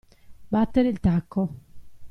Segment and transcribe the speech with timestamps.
[0.49, 1.49] Battere il tacco.